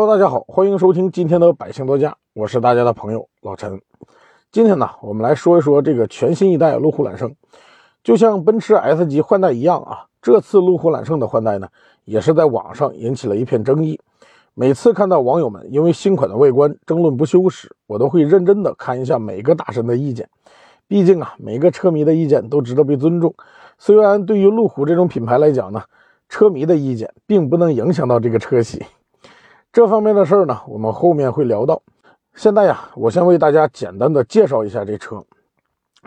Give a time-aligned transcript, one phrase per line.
[0.00, 3.82] Hello，大家好，欢迎收听今天的百姓多家，我是大家的朋友老陈。
[4.50, 7.34] 今天呢，我们来说一说这个全新一代路虎揽胜，
[8.02, 11.68] 就像奔驰 S 级换代一样啊，这次路虎揽胜的换代呢，
[12.06, 14.00] 也是在网上引起了一片争议。
[14.54, 20.26] 每次看到网友们因为新款的外观争论不休时，我都会认真的看一下每个大神的意见。
[20.88, 23.34] 毕竟啊，每个车迷的意见都值得被尊重。
[23.76, 25.82] 虽然对于路虎这种品牌来讲呢，
[26.30, 28.82] 车迷的意见并不能影响到这个车系。
[29.72, 31.80] 这方面的事儿呢，我们后面会聊到。
[32.34, 35.22] 现在呀，我先为大家简单的介绍一下这车。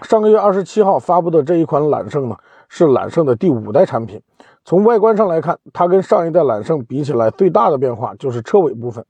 [0.01, 2.35] 上个月二十七号发布的这一款揽胜呢，
[2.67, 4.21] 是揽胜的第五代产品。
[4.65, 9.05] 从外观上来看，它跟上一代揽胜比起来，最大的变化就是车尾部分。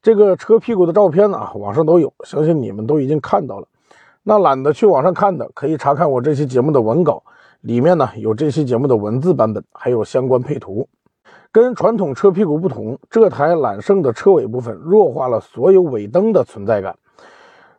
[0.00, 3.66] 这个车屁股的照片啊，网上都有，相信你们都已经看到了。
[4.22, 7.20] 那懒得去网上看的，可以查看我这期节目的文稿，
[7.62, 10.88] 里面呢有这期节目的文字版本，还有相关配图。
[11.50, 16.96] 跟传统车屁股不同，这台揽胜的车尾部分弱化了所有尾灯的存在感。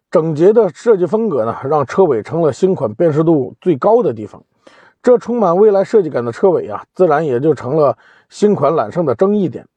[0.09, 4.43] 整洁的设计风格呢，让车尾成了新款辨识度最高的地方。
[5.03, 7.95] 这充满未来设计感的车尾啊，自然也就成了
[8.27, 9.67] 新款揽胜的争议点。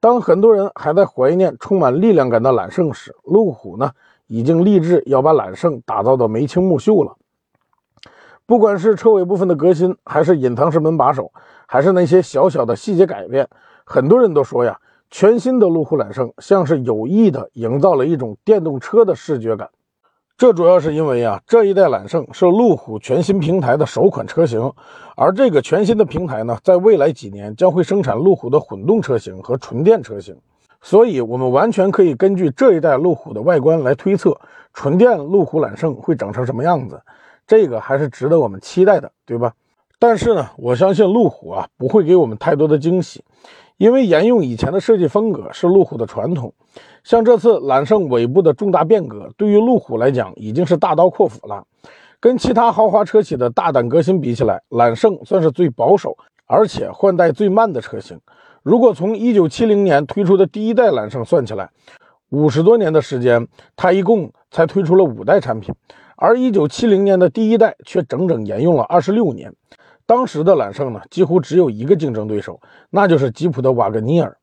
[0.00, 3.92] 当很多人还在怀念充满力量感的揽胜时，路虎呢，
[4.26, 7.16] 已经立志要把揽胜打造的眉清目秀了。
[8.46, 11.32] 不管是车尾部分的革新，还是隐藏式门把手，
[11.66, 13.48] 还是那些小小的细节改变，
[13.84, 14.78] 很多人都说呀，
[15.10, 19.68] 全新的路虎揽胜像是有意的营造了一种电动车的视觉感。
[20.38, 24.72] 这主要是因为呀，这一代揽胜是路虎全新平台的首款车型，
[25.16, 30.36] 而这个全新的平台呢，在未来几年将会生产路虎的混动车型和纯电车型，
[30.80, 34.38] 所以我们完全可以根据这一代路虎的外观来推测，
[34.72, 37.02] 纯电路虎揽胜会长成什么样子。
[37.46, 39.52] 这个还是值得我们期待的，对吧？
[39.98, 43.24] 但是呢，我相信路虎啊不会给我们太多的惊喜，
[43.76, 46.52] 因为沿用以前的设计风格是路虎的传统。
[47.04, 51.64] 像这次揽胜尾部的重大变革，对于路虎来讲已经是大刀阔斧了。
[52.18, 56.16] 跟其他豪华车企的大胆革新比起来，揽胜算是最保守，
[56.46, 58.18] 而且换代最慢的车型。
[58.62, 61.70] 如果从1970年推出的第一代揽胜算起来，
[62.30, 65.72] 五十多年的时间，它一共才推出了五代产品。
[66.16, 69.54] 而一九七零年的第一代却整整沿用了二十六年。
[70.06, 72.60] 当时的揽胜呢，几乎只有一个竞争对手，
[72.90, 74.36] 那就是吉普的瓦格尼尔。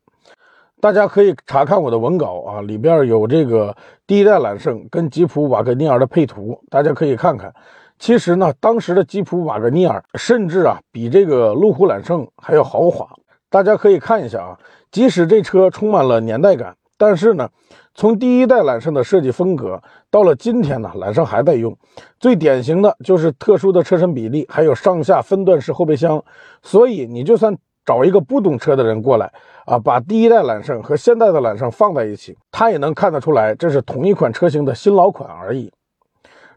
[0.80, 3.76] 大家可以查看我的文稿啊，里边有这个
[4.06, 7.54] 第一代揽胜跟吉普瓦格尼尔的配图，大家可以看看。
[7.98, 13.08] 其实呢，当时的吉普瓦格尼尔甚至啊比这个路虎揽胜还要豪华。
[13.50, 14.60] 大家可以看一下啊，
[14.92, 17.50] 即使这车充满了年代感，但是呢。
[17.96, 19.80] 从第一代揽胜的设计风格
[20.14, 21.76] 到了今天呢，揽胜还在用。
[22.20, 26.24] 最典型的就是特殊的车身比例，还有上下分段式后备箱。
[26.62, 29.34] 所以你就算找一个不懂车的人过来
[29.66, 35.72] 啊，把第一代揽胜和现在的揽胜放在一起，他也能看得出来这是同一款车型的新老款而已。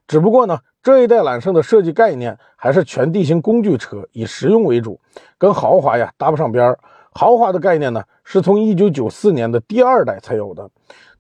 [0.07, 5.01] 只不过呢，这一代揽胜的设计概念还是全地形工具车，以实用为主，
[5.39, 6.79] 跟豪华呀搭不上边儿。
[7.13, 10.69] 豪华的概念呢，是从一九九四年的第二代才有的。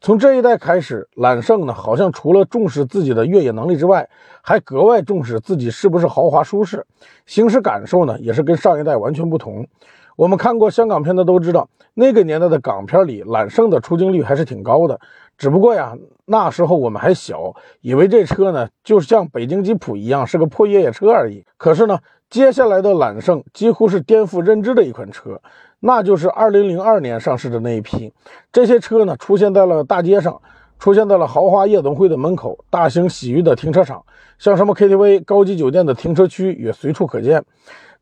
[0.00, 4.08] 从这一代开始，揽胜呢，好像除了重视自己的越野能力之外，
[4.42, 6.86] 还格外重视自己是不是豪华舒适，
[7.24, 9.66] 行驶感受呢，也是跟上一代完全不同。
[10.14, 15.00] 我们看过香港片的都知道，那个年代的港片里，揽胜的出镜率还是挺高的。
[15.36, 21.44] 只不过呀，那时候我们还小，以为这车呢，就像北京吉普一样，是个破越野车而已。
[21.58, 25.40] 可是呢，接下来的揽胜几乎是颠覆认知的一款车。
[25.80, 28.12] 那就是2002年上市的那一批，
[28.50, 30.40] 这些车呢出现在了大街上，
[30.78, 34.04] 出现在了豪华夜总会的门口、大型洗浴的停车场，
[34.38, 37.44] 像什么 KTV、高级酒店的停车区也随处可见。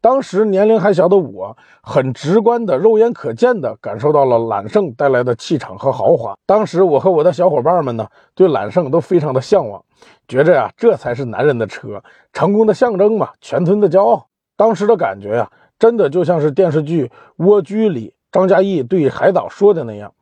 [0.00, 6.36] 当时年龄还小的我，很直观的、肉眼可见的感受到了揽胜带来的气场和豪华。
[6.44, 9.82] 当时我和我的小伙伴们呢，对揽胜都非常的向往，
[10.28, 12.02] 觉着呀，这才是男人的车，
[12.32, 14.26] 成功的象征嘛，全村的骄傲。
[14.56, 15.50] 当时的感觉呀。
[15.76, 17.06] 真的就像是电视剧
[17.44, 20.14] 《蜗居》里张嘉译对海岛说的那样，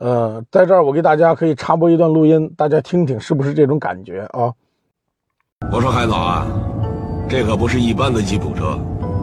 [0.00, 4.50] 呃，在这儿我给大家可以插播一段录音，大家听听是不是这种感觉啊？
[5.70, 6.46] 我说海藻啊，
[7.28, 8.78] 这可不是一般的吉普车，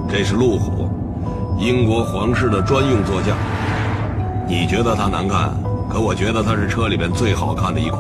[0.07, 0.87] 这是路虎，
[1.57, 3.35] 英国皇室的专用座驾。
[4.47, 5.49] 你觉得它难看，
[5.89, 7.99] 可我觉得它是车里边最好看的一款。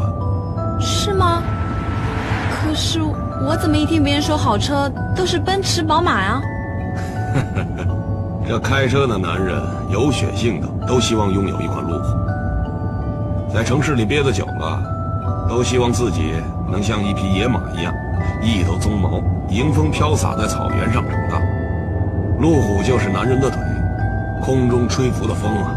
[0.79, 1.41] 是吗？
[2.51, 6.39] 可是我怎么一听别人说好车都是奔驰、宝马呀？
[8.47, 9.59] 这开车的男人，
[9.89, 12.16] 有血性的都希望拥有一款路虎。
[13.53, 14.79] 在城市里憋得久了，
[15.49, 16.33] 都希望自己
[16.69, 17.93] 能像一匹野马一样，
[18.41, 21.41] 一头鬃毛，迎风飘洒在草原上长大。
[22.39, 23.59] 路虎就是男人的腿，
[24.43, 25.75] 空中吹拂的风啊！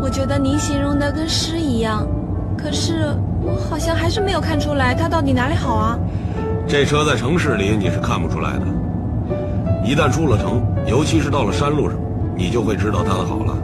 [0.00, 2.06] 我觉得您形容的跟诗一样，
[2.56, 3.12] 可是
[3.42, 5.98] 我好像还是没有看出来它到底哪里好啊。
[6.68, 8.64] 这车在城市里你是看不出来的，
[9.84, 11.98] 一旦出了城，尤其是到了山路上，
[12.38, 13.58] 你就会知道它的好了。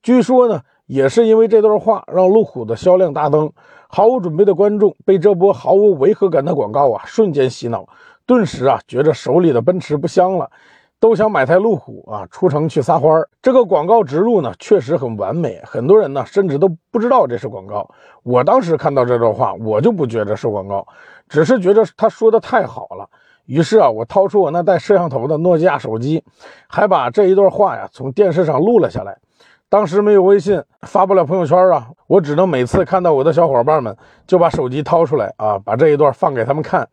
[0.00, 3.52] 据说呢，也是因为这段话，让路虎的销量大增。
[3.88, 7.84] 毫无准备的观众被这波毫无违和感的广告啊，瞬间洗脑，
[8.24, 10.48] 顿时啊，觉着手里的奔驰不香了，
[11.00, 13.28] 都想买台路虎啊，出城去撒欢儿。
[13.42, 17.90] 这个广告植入呢，确实很完美，很多人呢，甚至都不知道这是广告。
[18.22, 20.86] 我当时看到这段话，我就不觉着是广告，
[21.28, 23.10] 只是觉着他说的太好了。
[23.46, 26.22] 于是啊，我掏出我那带摄像头的诺基亚手机，
[26.68, 29.18] 还把这一段话呀，从电视上录了下来。
[29.68, 33.96] 当时没有微信，发不了朋友圈啊，我只能每次看到我的小伙伴们，
[34.26, 36.86] 就把手机掏出来啊，把这一段放给他们看，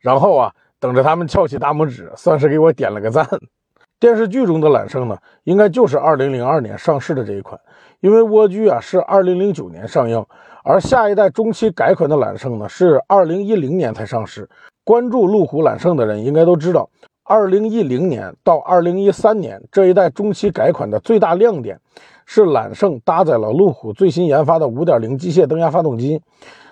[0.00, 3.26] 然后啊，等着他们翘起大拇指，算是给我点了个赞。
[3.98, 7.58] 电视剧中的揽胜呢，应该就是2002年上市的这一款，
[8.00, 10.22] 因为蜗居啊是2009年上映，
[10.62, 14.46] 而下一代中期改款的揽胜呢是2010年才上市。
[14.86, 16.88] 关注路虎揽胜的人应该都知道
[17.24, 21.80] ，2010年到2013年这一代中期改款的最大亮点。
[22.28, 26.20] 是揽胜搭载了路虎最新研发的5.0机械增压发动机，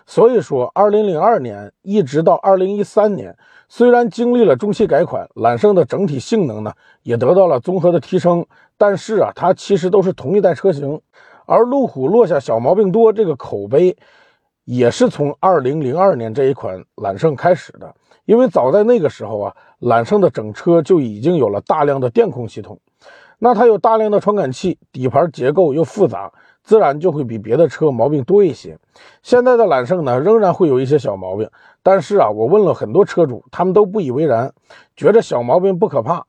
[0.05, 3.37] 所以说2002年一直到2013年，
[3.69, 6.73] 虽然经历了中期改款，揽胜的整体性能呢
[7.05, 8.45] 也得到了综合的提升，
[8.77, 11.01] 但是啊，它其实都是同一代车型，
[11.47, 13.97] 而路虎落下小毛病多这个口碑，
[14.65, 17.95] 也是从2002年这一款揽胜开始的，
[18.25, 22.79] 因为早在那个时候啊，揽胜的整车就已经有了大量的电控系统。
[23.39, 26.33] 那它有大量的传感器，底盘结构又复杂，
[26.63, 28.79] 自然就会比别的车毛病多一些。
[29.23, 31.51] 现在的揽胜呢，仍然会有一些小毛病，
[31.83, 34.55] 但是啊，我问了很多车主，他们都不以为然，
[34.97, 36.25] 觉着小毛病不可怕。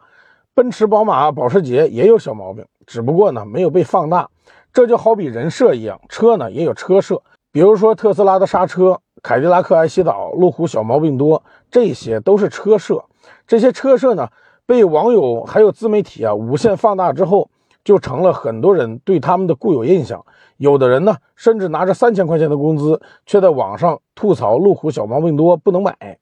[0.53, 4.29] 奔驰、宝马、保时捷也有小毛病，只不过呢没有被放大。
[4.73, 7.21] 这就好比人设一样，车呢也有车设，
[7.51, 11.41] 比如说特斯拉的刹车，凯迪拉克爱洗澡，路虎小毛病多，
[11.71, 13.03] 这些都是车设。
[13.47, 14.27] 这些车设呢。
[14.67, 17.49] 被网友还有自媒体啊无限放大之后，
[17.83, 20.25] 就成了很多人对他们的固有印象。
[20.57, 26.17] 有的人呢，甚至拿着三千块钱的工资，却在网上吐槽路虎小毛病多，不能买。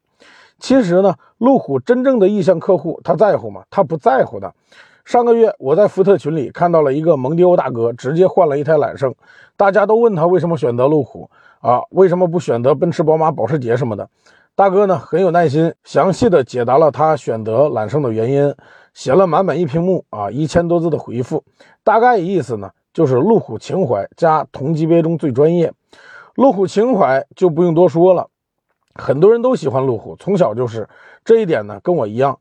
[0.60, 3.64] 其实呢，路虎真正的意向客户，他在乎吗？
[3.70, 4.54] 他不在乎的。
[5.06, 9.16] 上个月我在福特群里看到了一个蒙迪欧大哥，直接换了一台揽胜。
[9.56, 11.30] 大家都问他为什么选择路虎
[11.64, 11.82] 啊？
[11.92, 14.08] 为什么不选择奔驰、宝马、保时捷什么的？
[14.54, 18.54] 大哥呢很有耐心，详细的解答了他选择揽胜的原因，
[18.94, 21.44] 写了满满一屏幕啊，一千多字的回复，
[21.84, 25.74] 大概意思呢就是路虎情怀加同级别中最专业。
[26.36, 28.28] 路虎情怀就不用多说了，
[28.94, 30.88] 很多人都喜欢路虎，从小就是
[31.24, 32.38] 这一点呢跟我一样。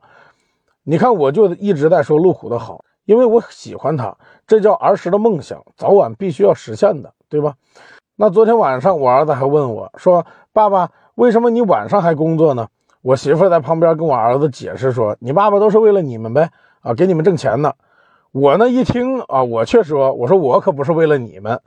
[0.83, 4.15] 你看我就一直在说路虎的好，因为我喜欢它，
[4.47, 7.55] 这叫儿时的梦想，早晚必须要实现的，对吧？
[8.17, 12.67] 那昨天晚上我儿子还问我说：“爸爸。”为什么你晚上还工作呢？
[13.03, 16.51] 我媳妇在旁边跟我儿子解释说：“你爸爸都是为了你们呗，
[16.81, 17.73] 啊，给你们挣钱呢。”
[18.33, 21.61] 我呢一听啊，我却说：“我说我可不是为了你们，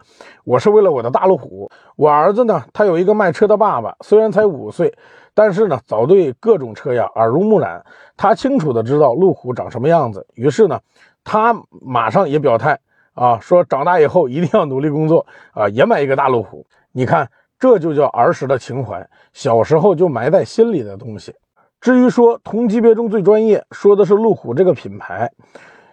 [0.43, 4.97] 我是为了我的大路虎。”我儿子呢，他有一个卖车的爸爸，虽然才五岁，
[5.35, 7.85] 但是呢，早对各种车呀耳濡目染，
[8.17, 10.25] 他清楚的知道路虎长什么样子。
[10.33, 10.79] 于是呢，
[11.23, 12.79] 他马上也表态
[13.15, 16.63] 啊，说长大以后一定要努力工作啊，也买一个大路虎。
[16.91, 17.27] 你看。
[17.57, 21.33] 这就叫儿时的情怀，小时候就埋在心里的东西。
[21.79, 25.31] 至于说同级别中最专业，说的是路虎这个品牌。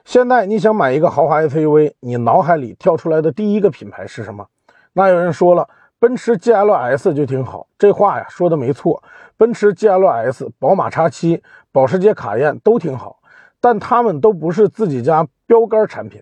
[0.04, 4.44] 现在你想买一个豪华 SUV，你脑海里跳出来的第一个品牌是什么？
[4.92, 5.68] 那有人说了，
[6.00, 7.68] 奔驰 GLS 就挺好。
[7.78, 9.00] 这话呀说的没错，
[9.36, 13.18] 奔驰 GLS、宝马 X7、保时捷卡宴都挺好，
[13.60, 16.20] 但他们都不是自己家标杆产品。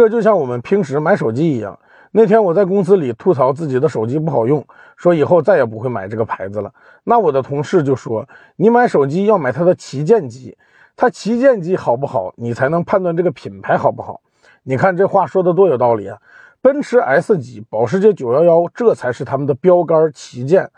[0.00, 1.78] 这就像我们平时买手机一样。
[2.12, 4.64] 那天我在公司里吐槽自己的手机不好用，
[4.96, 6.72] 说以后再也不会买这个牌子了。
[7.04, 8.26] 那我的同事就说
[8.56, 10.56] ：“你买手机要买它的旗舰机，
[10.96, 14.22] 它旗舰机好不好，你才能判断这个品牌好不好。”
[14.64, 16.16] 你看这话说的多有道理啊！
[16.62, 20.70] 奔驰 S 级、保时捷911，这才是他们的标杆旗舰，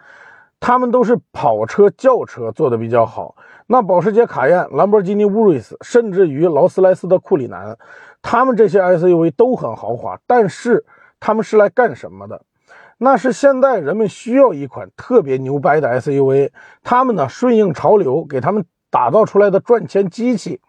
[0.58, 3.36] 他们都是跑车轿车做的比较好。
[3.72, 7.74] 那保时捷卡宴、兰博基尼乌瑞斯，甚至于劳斯莱斯的库里南，
[8.20, 10.84] 他们这些 SUV 都很豪华，但是。
[11.24, 12.42] 他们是来干什么的？
[12.98, 16.50] 那是现在人们需要一款特别牛掰的 SUV，
[16.82, 20.60] 他们呢顺应潮流，给他们打造出来的赚钱机器。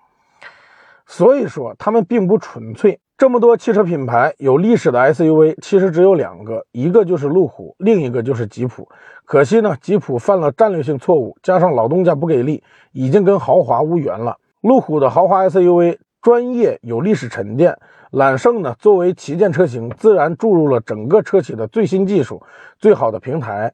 [1.08, 3.00] 所以说，他们并不纯粹。
[3.24, 8.90] 这么多汽车品牌有历史的 SUV，其实只有两个，一个就是路虎，另一个就是吉普。
[9.24, 12.62] 可惜呢，吉普犯了战略性错误，加上老东家不给力，
[12.92, 14.36] 已经跟豪华无缘了。
[14.60, 16.00] 路虎的豪华 SUV。
[16.22, 17.78] 专业有历史沉淀。
[18.12, 22.44] 揽胜呢，作为旗舰车型，自然注入了整个车企的最新技术、
[22.78, 23.72] 最好的平台。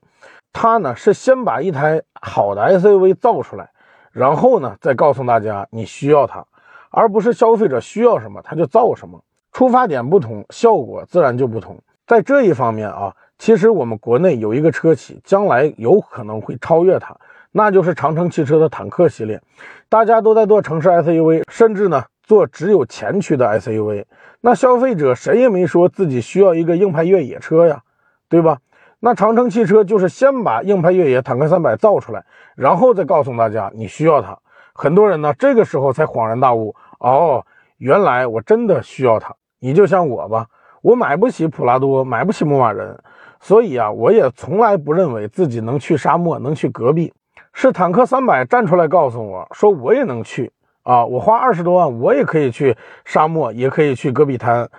[0.53, 3.71] 它呢是先把一台好的 SUV 造出来，
[4.11, 6.45] 然后呢再告诉大家你需要它，
[6.91, 9.19] 而不是消费者需要什么它就造什么。
[9.51, 11.77] 出发点不同，效果自然就不同。
[12.05, 17.15] 在这一方面啊，其实我们国内有一个车企，将来有可能会超越它，
[17.51, 19.41] 那就是长城汽车的坦克系列。
[19.89, 24.05] 大家都在做城市 SUV，甚至呢做只有前驱的 SUV。
[24.41, 27.81] 那消费者谁也没说自己需要一个硬派越野车呀，
[28.29, 28.59] 对吧？
[29.01, 32.25] 那长城汽车就是先把硬派越野坦克三百造出来，
[32.55, 34.37] 然后再告诉大家你需要它。
[34.73, 37.45] 很多人呢这个时候才恍然大悟，哦，
[37.77, 39.35] 原来我真的需要它。
[39.59, 40.47] 你就像我吧，
[40.81, 42.97] 我买不起普拉多，买不起牧马人，
[43.39, 47.13] 所以啊，我也从来不认为自己能去沙漠，能去戈壁。
[47.51, 50.51] 是坦克三百站出来告诉我说，我也能去
[50.83, 51.05] 啊！
[51.05, 54.69] 我花二十多万，我也可以去沙漠，也可以去戈壁滩。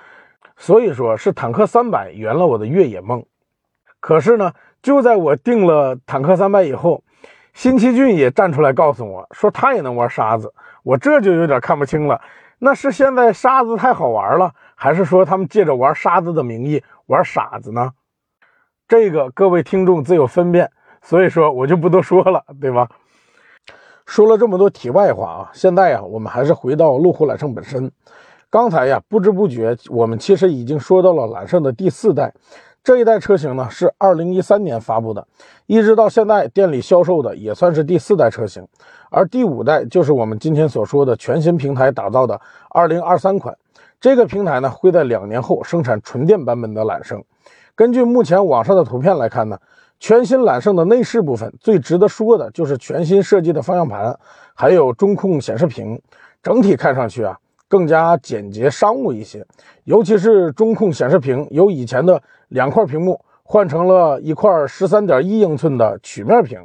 [0.57, 3.23] 所以说是坦克三百圆了我的越野梦。
[3.99, 7.03] 可是呢，就在我定了坦克三百以后，
[7.53, 12.21] 辛奇骏也站出来告诉我说他也能玩沙子，我这就有点看不清了。
[12.61, 17.93] 那是现在沙子太好玩了，还是说他们借着玩沙子的名义玩傻子呢？
[18.87, 20.71] 这个各位听众自有分辨。
[21.03, 22.87] 所以说我就不多说了，对吧？
[24.05, 27.91] 说了这么多题外话啊，现在呀，我们还是回到路虎揽胜本身。
[28.51, 32.35] 刚才呀，不知不觉我们其实已经说到了揽胜的第四代。
[32.83, 35.27] 这一代车型呢是二零一三年发布的，
[35.67, 38.67] 一直到现在店里销售的也算是第四代车型，
[39.11, 43.55] 而第五代就是我们今天所说的全新平台打造的二零二三款。
[44.01, 47.23] 这个平台呢会在两年后生产纯电版本的揽胜。
[47.75, 49.59] 根据目前网上的图片来看呢，
[49.99, 54.19] 全新揽胜的内饰部分最值得说的就是全新设计的方向盘，
[54.55, 56.01] 还有中控显示屏，
[56.43, 57.39] 整体看上去啊。
[57.71, 59.47] 更加简洁商务一些，
[59.85, 66.59] 尤其是中控显示屏由以前的两块屏幕换成了一块十三点一英寸的曲面屏，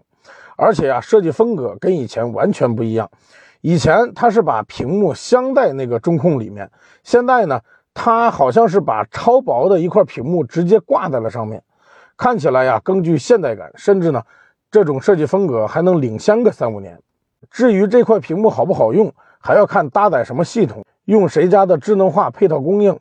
[0.58, 3.08] 而且啊，设计风格跟以前完全不一样。
[3.62, 6.68] 以前它是把屏幕镶在那个中控里面，
[7.04, 7.62] 现在呢，
[7.94, 11.62] 它好像是把超薄的一块屏幕直接挂在了上面，
[12.18, 14.24] 看起来呀更具现代感，甚至呢，
[14.72, 17.00] 这种设计风格还能领先个三五年。
[17.52, 19.14] 至于这块屏幕好不好用，
[19.46, 20.84] 还要看搭载什么系统。
[21.06, 23.00] 用谁家的智能化配套供应？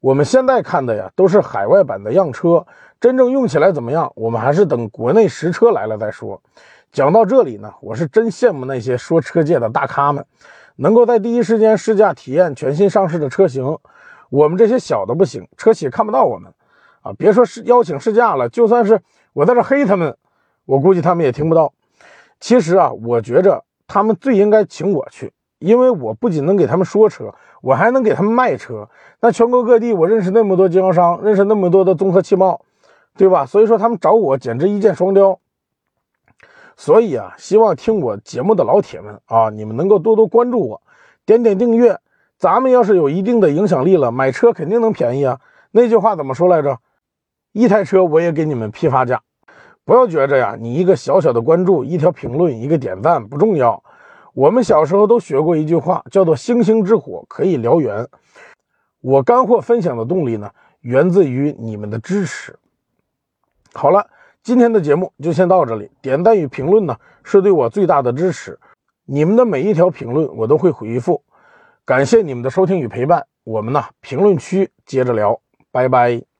[0.00, 2.66] 我们现在看的呀，都是海外版的样车，
[3.00, 4.12] 真正用起来怎么样？
[4.14, 6.42] 我们还是等国内实车来了再说。
[6.92, 10.22] 讲到这里呢，我是真羡慕那些说车界的大咖们，
[10.76, 13.78] 能够在第一时间试驾体验全新上市的车型。
[14.28, 16.52] 我们这些小的不行，车企看不到我们
[17.00, 19.00] 啊，别说是邀请试驾了，就算是
[19.32, 20.14] 我在这黑他们，
[20.66, 21.72] 我估计他们也听不到。
[22.38, 25.32] 其实啊，我觉着他们最应该请我去。
[25.58, 28.88] 因为我不仅能给他们说车，我还能给他们卖车。
[29.20, 32.60] 那全国各地我认识那么多经销商，认识那么多的综合汽贸，
[33.16, 33.46] 对吧？
[33.46, 35.38] 所以说他们找我简直一箭双雕。
[36.76, 40.82] 所以啊，希望听我节目的老铁们啊，你们能够多多关注我，
[41.24, 41.98] 点点订阅。
[42.38, 45.40] 咱们要是有一定的影响力了，买车肯定能便宜啊。
[45.70, 46.78] 那句话怎么说来着？
[47.52, 49.22] 一台车我也给你们批发价。
[49.86, 53.82] 不要觉着呀，你一个小小的关注，一条评论，一个点赞不重要。
[54.36, 58.06] 我们小时候都学过一句话，叫做“星星之火可以燎原”。
[59.00, 60.50] 我干货分享的动力呢，
[60.82, 62.54] 源自于你们的支持。
[63.72, 64.06] 好了，
[64.42, 65.90] 今天的节目就先到这里。
[66.02, 68.58] 点赞与评论呢，是对我最大的支持。
[69.06, 71.24] 你们的每一条评论，我都会回复。
[71.86, 73.26] 感谢你们的收听与陪伴。
[73.42, 75.40] 我们呢，评论区接着聊，
[75.72, 76.35] 拜拜。